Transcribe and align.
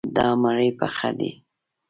دا 0.15 0.27
مړی 0.41 0.69
پخه 0.79 1.09
دی. 1.19 1.31